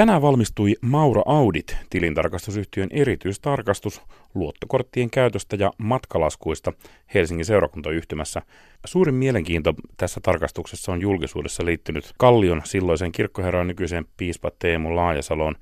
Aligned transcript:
Tänään 0.00 0.22
valmistui 0.22 0.74
Mauro 0.80 1.22
Audit, 1.26 1.76
tilintarkastusyhtiön 1.90 2.88
erityistarkastus 2.92 4.02
luottokorttien 4.34 5.10
käytöstä 5.10 5.56
ja 5.56 5.72
matkalaskuista 5.78 6.72
Helsingin 7.14 7.44
seurakuntayhtymässä. 7.44 8.42
Suurin 8.86 9.14
mielenkiinto 9.14 9.74
tässä 9.96 10.20
tarkastuksessa 10.22 10.92
on 10.92 11.00
julkisuudessa 11.00 11.64
liittynyt 11.64 12.12
Kallion 12.18 12.62
silloisen 12.64 13.12
kirkkoherran 13.12 13.66
nykyiseen 13.66 14.06
piispa 14.16 14.50
Teemu 14.58 14.96
Laajasaloon. 14.96 15.54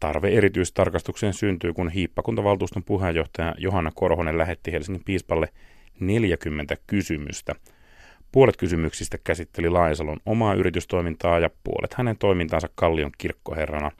Tarve 0.00 0.28
erityistarkastukseen 0.28 1.34
syntyy, 1.34 1.72
kun 1.72 1.90
hiippakuntavaltuuston 1.90 2.84
puheenjohtaja 2.84 3.54
Johanna 3.58 3.90
Korhonen 3.94 4.38
lähetti 4.38 4.72
Helsingin 4.72 5.04
piispalle 5.04 5.48
40 6.00 6.76
kysymystä– 6.86 7.54
Puolet 8.32 8.56
kysymyksistä 8.56 9.18
käsitteli 9.24 9.68
Laajasalon 9.68 10.18
omaa 10.26 10.54
yritystoimintaa 10.54 11.38
ja 11.38 11.50
puolet 11.64 11.94
hänen 11.94 12.18
toimintaansa 12.18 12.68
Kallion 12.74 13.10
kirkkoherrana. 13.18 13.90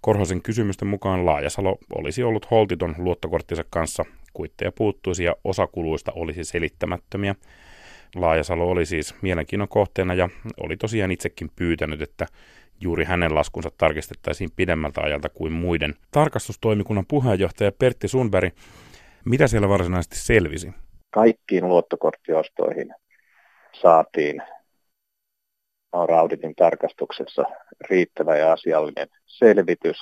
Korhosen 0.00 0.42
kysymysten 0.42 0.88
mukaan 0.88 1.26
Laajasalo 1.26 1.78
olisi 1.94 2.22
ollut 2.22 2.50
holtiton 2.50 2.94
luottokorttinsa 2.98 3.64
kanssa, 3.70 4.04
kuitteja 4.32 4.72
puuttuisi 4.72 5.24
ja 5.24 5.36
osakuluista 5.44 6.12
olisi 6.14 6.44
selittämättömiä. 6.44 7.34
Laajasalo 8.14 8.70
oli 8.70 8.86
siis 8.86 9.14
mielenkiinnon 9.22 9.68
kohteena 9.68 10.14
ja 10.14 10.28
oli 10.60 10.76
tosiaan 10.76 11.10
itsekin 11.10 11.50
pyytänyt, 11.56 12.02
että 12.02 12.26
juuri 12.80 13.04
hänen 13.04 13.34
laskunsa 13.34 13.70
tarkistettaisiin 13.78 14.50
pidemmältä 14.56 15.00
ajalta 15.00 15.28
kuin 15.28 15.52
muiden. 15.52 15.94
Tarkastustoimikunnan 16.10 17.06
puheenjohtaja 17.08 17.72
Pertti 17.72 18.08
Sunberg, 18.08 18.54
mitä 19.24 19.46
siellä 19.46 19.68
varsinaisesti 19.68 20.16
selvisi? 20.16 20.70
Kaikkiin 21.10 21.68
luottokorttiostoihin 21.68 22.94
saatiin 23.72 24.42
Maura 25.92 26.18
Auditin 26.18 26.54
tarkastuksessa 26.54 27.42
riittävä 27.90 28.36
ja 28.36 28.52
asiallinen 28.52 29.08
selvitys. 29.26 29.96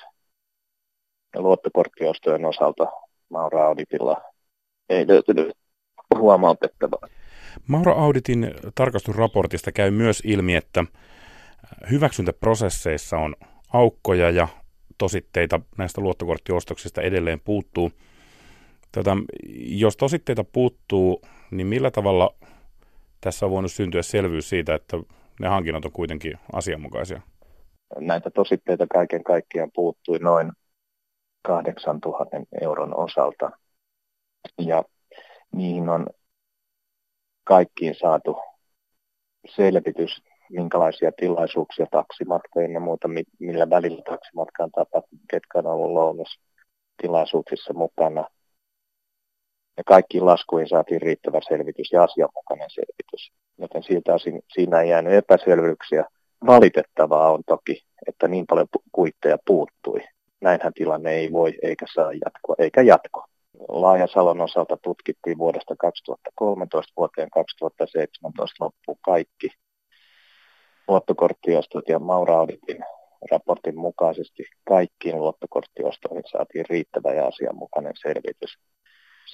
Ja 1.35 1.43
luottokorttiostojen 1.43 2.45
osalta 2.45 2.87
Maura 3.31 3.67
Auditilla 3.67 4.23
ei 4.89 5.09
löytynyt 5.09 5.53
huomautettavaa. 6.19 7.09
Maura 7.67 7.93
Auditin 7.93 8.55
tarkastusraportista 8.75 9.73
käy 9.73 9.91
myös 9.91 10.23
ilmi, 10.25 10.57
että 10.57 10.85
hyväksyntäprosesseissa 11.91 13.19
on 13.19 13.37
aukkoja 13.73 14.31
ja 14.31 14.49
tositteita 14.99 15.61
näistä 15.79 16.01
luottokorttiostoksista 16.01 17.03
edelleen 17.03 17.41
puuttuu. 17.41 17.93
Tätä, 18.93 19.17
jos 19.59 19.97
tositteita 19.97 20.45
puuttuu, 20.45 21.23
niin 21.51 21.67
millä 21.67 21.91
tavalla 21.91 22.35
tässä 23.21 23.47
on 23.47 23.53
voinut 23.53 23.73
syntyä 23.73 24.03
selvyys 24.03 24.49
siitä, 24.49 24.75
että 24.75 24.97
ne 25.41 25.49
hankinnat 25.49 25.85
on 25.85 25.93
kuitenkin 25.93 26.39
asianmukaisia? 26.53 27.21
Näitä 28.01 28.31
tositteita 28.31 28.87
kaiken 28.87 29.25
kaikkiaan 29.25 29.71
puuttui 29.75 30.19
noin 30.19 30.53
8000 31.43 32.37
euron 32.61 32.97
osalta. 32.97 33.51
Ja 34.59 34.85
niihin 35.53 35.89
on 35.89 36.07
kaikkiin 37.45 37.95
saatu 37.95 38.37
selvitys, 39.57 40.23
minkälaisia 40.51 41.13
tilaisuuksia 41.13 41.87
taksimatkoja 41.91 42.69
ja 42.69 42.81
muuta, 42.81 43.09
millä 43.39 43.71
välillä 43.71 44.03
taksimatkaan 44.03 44.71
tapahtuu, 44.71 45.19
ketkä 45.31 45.59
on 45.59 45.67
ollut 45.67 45.93
lounus 45.93 46.41
tilaisuuksissa 47.03 47.73
mukana, 47.73 48.25
ja 49.79 49.85
kaikkiin 49.87 50.27
laskuihin 50.27 50.69
saatiin 50.69 51.03
riittävä 51.03 51.41
selvitys 51.49 51.93
ja 51.93 52.03
asianmukainen 52.03 52.71
selvitys. 52.71 53.33
Joten 53.59 53.83
siltä 53.83 54.15
osin 54.15 54.43
siinä 54.53 54.81
ei 54.81 54.91
jäänyt 54.91 55.13
epäselvyyksiä. 55.13 56.05
Valitettavaa 56.47 57.31
on 57.31 57.43
toki, 57.47 57.83
että 58.09 58.29
niin 58.29 58.47
paljon 58.47 58.67
kuitteja 58.93 59.39
puuttui. 59.47 60.01
Näinhän 60.41 60.73
tilanne 60.73 61.11
ei 61.11 61.33
voi 61.33 61.55
eikä 61.63 61.87
saa 61.95 62.13
jatkua, 62.13 62.55
eikä 62.59 62.83
jatko. 62.83 63.25
Laajasalon 63.69 64.41
osalta 64.41 64.77
tutkittiin 64.77 65.39
vuodesta 65.39 65.75
2013 65.79 66.93
vuoteen 66.97 67.31
2017 67.31 68.65
loppuun 68.65 68.99
kaikki 69.05 69.49
luottokorttiostot 70.89 71.89
ja 71.89 71.99
Maura 71.99 72.39
Auditin 72.39 72.85
raportin 73.31 73.79
mukaisesti 73.79 74.45
kaikkiin 74.69 75.19
luottokorttiostoihin 75.19 76.25
saatiin 76.33 76.65
riittävä 76.71 77.15
ja 77.15 77.27
asianmukainen 77.27 77.93
selvitys 78.03 78.59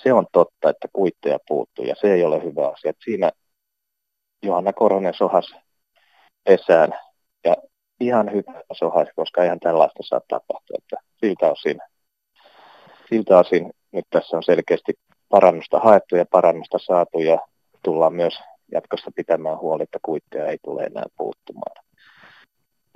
se 0.02 0.12
on 0.12 0.26
totta, 0.32 0.70
että 0.70 0.88
kuitteja 0.92 1.38
puuttuu 1.48 1.84
ja 1.84 1.94
se 2.00 2.12
ei 2.12 2.24
ole 2.24 2.44
hyvä 2.44 2.68
asia. 2.68 2.90
Että 2.90 3.04
siinä 3.04 3.30
Johanna 4.42 4.72
Koronen 4.72 5.14
sohas 5.14 5.54
pesään 6.44 6.92
ja 7.44 7.56
ihan 8.00 8.32
hyvä 8.32 8.62
sohas, 8.72 9.08
koska 9.16 9.42
eihän 9.42 9.60
tällaista 9.60 10.02
saa 10.02 10.20
tapahtua. 10.28 10.76
Että 10.78 10.96
siltä, 11.20 11.50
osin, 11.50 11.78
siltä 13.08 13.38
osin 13.38 13.72
nyt 13.92 14.04
tässä 14.10 14.36
on 14.36 14.42
selkeästi 14.42 14.92
parannusta 15.28 15.78
haettu 15.78 16.16
ja 16.16 16.26
parannusta 16.30 16.78
saatu 16.78 17.18
ja 17.18 17.38
tullaan 17.84 18.14
myös 18.14 18.34
jatkossa 18.72 19.10
pitämään 19.16 19.58
huoli, 19.58 19.82
että 19.82 19.98
kuitteja 20.02 20.46
ei 20.46 20.58
tule 20.64 20.82
enää 20.82 21.06
puuttumaan. 21.16 21.84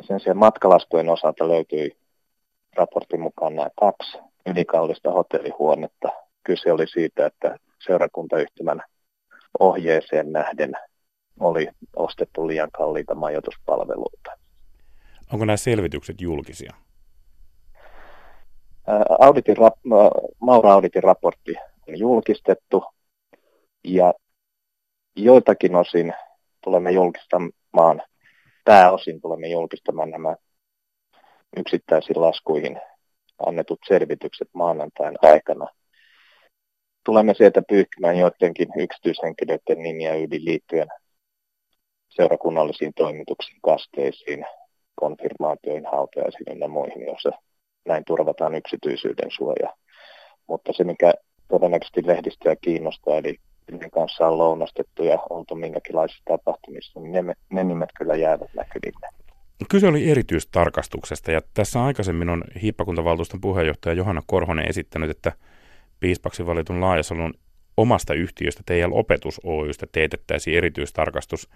Sen 0.07 0.21
sijaan 0.21 0.39
matkalaskujen 0.39 1.09
osalta 1.09 1.49
löytyi 1.49 1.97
raportin 2.77 3.21
mukaan 3.21 3.57
nämä 3.57 3.69
kaksi 3.81 4.19
ylikallista 4.47 5.11
hotellihuonetta, 5.11 6.09
kyse 6.49 6.73
oli 6.73 6.87
siitä, 6.87 7.27
että 7.27 7.57
seurakuntayhtymän 7.87 8.83
ohjeeseen 9.59 10.33
nähden 10.33 10.73
oli 11.41 11.69
ostettu 11.97 12.47
liian 12.47 12.71
kalliita 12.71 13.15
majoituspalveluita. 13.15 14.31
Onko 15.33 15.45
nämä 15.45 15.57
selvitykset 15.57 16.21
julkisia? 16.21 16.75
Auditin, 19.19 19.57
Maura 20.41 20.73
Auditin 20.73 21.03
raportti 21.03 21.55
on 21.89 21.99
julkistettu 21.99 22.85
ja 23.85 24.15
joiltakin 25.17 25.77
osin 25.77 26.15
tulemme 26.65 26.91
julkistamaan, 26.91 28.03
pääosin 28.65 29.21
tulemme 29.21 29.49
julkistamaan 29.49 30.11
nämä 30.11 30.37
yksittäisiin 31.57 32.21
laskuihin 32.21 32.81
annetut 33.47 33.79
selvitykset 33.89 34.49
maanantain 34.53 35.15
aikana 35.23 35.67
tulemme 37.09 37.35
sieltä 37.35 37.63
pyyhkimään 37.69 38.19
joidenkin 38.19 38.69
yksityishenkilöiden 38.77 39.79
nimiä 39.83 40.15
yli 40.15 40.45
liittyen 40.45 40.89
seurakunnallisiin 42.09 42.93
toimituksiin, 42.97 43.59
kasteisiin, 43.63 44.45
konfirmaatioihin, 44.95 45.87
hautajaisiin 45.93 46.61
ja 46.61 46.69
muihin, 46.69 47.03
joissa 47.07 47.31
näin 47.87 48.05
turvataan 48.07 48.55
yksityisyyden 48.55 49.31
suoja. 49.31 49.75
Mutta 50.47 50.73
se, 50.73 50.85
mikä 50.85 51.15
todennäköisesti 51.49 52.07
lehdistöä 52.07 52.57
kiinnostaa, 52.57 53.17
eli 53.17 53.37
kenen 53.67 53.91
kanssa 53.91 54.27
on 54.27 54.39
lounastettu 54.39 55.03
ja 55.03 55.19
oltu 55.31 55.55
minkäkinlaisissa 55.55 56.23
tapahtumissa, 56.25 57.01
niin 57.01 57.27
ne, 57.27 57.35
ne 57.51 57.65
nimet 57.65 57.91
kyllä 57.99 58.17
jäävät 58.17 58.55
näkyville. 58.55 59.09
Kyse 59.71 59.89
oli 59.89 60.11
erityistarkastuksesta 60.11 61.33
ja 61.33 61.41
tässä 61.55 61.85
aikaisemmin 61.85 62.29
on 62.29 62.45
hiippakuntavaltuuston 62.63 63.41
puheenjohtaja 63.41 63.95
Johanna 63.95 64.23
Korhonen 64.27 64.69
esittänyt, 64.69 65.11
että 65.11 65.33
piispaksi 66.01 66.47
valitun 66.47 66.81
Laajasalon 66.81 67.35
omasta 67.77 68.15
yhtiöstä 68.15 68.63
TL 68.67 68.93
Opetus 68.93 69.41
Oystä 69.45 69.87
teetettäisiin 69.93 70.57
erityistarkastus. 70.57 71.51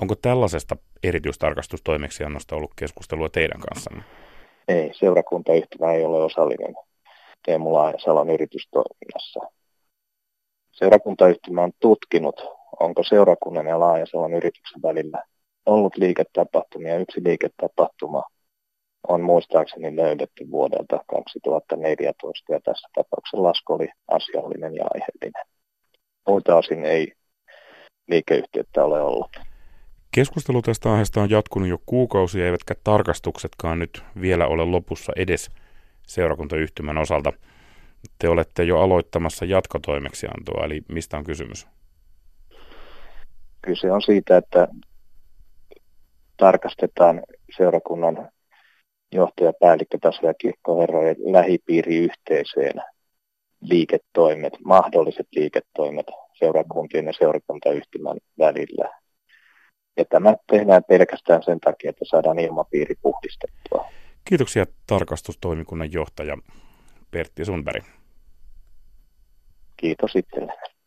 Onko 0.00 0.14
tällaisesta 0.14 0.76
erityistarkastustoimeksiannosta 1.02 2.56
ollut 2.56 2.74
keskustelua 2.76 3.28
teidän 3.28 3.60
kanssanne? 3.60 4.02
Ei, 4.68 4.90
seurakuntayhtymä 4.94 5.92
ei 5.92 6.04
ole 6.04 6.24
osallinen 6.24 6.74
Teemu 7.44 7.72
Laajasalon 7.72 8.30
yritystoiminnassa. 8.30 9.40
Seurakuntayhtymä 10.72 11.62
on 11.62 11.72
tutkinut, 11.80 12.40
onko 12.80 13.02
seurakunnan 13.02 13.66
ja 13.66 13.80
Laajasalon 13.80 14.34
yrityksen 14.34 14.82
välillä 14.82 15.24
ollut 15.66 15.96
liiketapahtumia. 15.96 16.98
Yksi 16.98 17.24
liiketapahtuma 17.24 18.22
on 19.08 19.20
muistaakseni 19.20 19.96
löydetty 19.96 20.50
vuodelta 20.50 21.04
2014 21.06 22.52
ja 22.52 22.60
tässä 22.64 22.88
tapauksessa 22.94 23.42
lasku 23.42 23.72
oli 23.72 23.88
asiallinen 24.08 24.74
ja 24.74 24.84
aiheellinen. 24.94 25.46
Muilta 26.28 26.56
osin 26.56 26.84
ei 26.84 27.12
liikeyhtiötä 28.08 28.84
ole 28.84 29.00
ollut. 29.00 29.36
Keskustelu 30.14 30.62
tästä 30.62 30.90
aiheesta 30.90 31.22
on 31.22 31.30
jatkunut 31.30 31.68
jo 31.68 31.78
kuukausia, 31.86 32.46
eivätkä 32.46 32.74
tarkastuksetkaan 32.84 33.78
nyt 33.78 34.04
vielä 34.20 34.46
ole 34.46 34.64
lopussa 34.64 35.12
edes 35.16 35.50
seurakuntayhtymän 36.06 36.98
osalta. 36.98 37.32
Te 38.18 38.28
olette 38.28 38.64
jo 38.64 38.80
aloittamassa 38.80 39.44
jatkotoimeksiantoa, 39.44 40.64
eli 40.64 40.82
mistä 40.88 41.16
on 41.16 41.24
kysymys? 41.24 41.66
Kyse 43.62 43.92
on 43.92 44.02
siitä, 44.02 44.36
että 44.36 44.68
tarkastetaan 46.36 47.22
seurakunnan 47.56 48.28
johtaja, 49.12 49.52
päällikkötaso 49.60 50.26
ja 50.26 50.34
kirkkoherrojen 50.34 51.16
lähipiiriyhteisöjen 51.18 52.82
liiketoimet, 53.60 54.52
mahdolliset 54.64 55.26
liiketoimet 55.32 56.06
seurakuntien 56.38 57.06
ja 57.06 57.12
seurakuntayhtymän 57.12 58.16
välillä. 58.38 59.00
Ja 59.96 60.04
tämä 60.04 60.34
tehdään 60.46 60.84
pelkästään 60.88 61.42
sen 61.42 61.60
takia, 61.60 61.90
että 61.90 62.04
saadaan 62.04 62.38
ilmapiiri 62.38 62.94
puhdistettua. 63.02 63.86
Kiitoksia 64.24 64.66
tarkastustoimikunnan 64.86 65.92
johtaja 65.92 66.38
Pertti 67.10 67.44
Sundberg. 67.44 67.84
Kiitos 69.76 70.16
itsellenne. 70.16 70.79